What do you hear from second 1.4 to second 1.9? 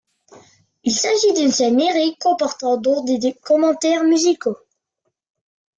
scène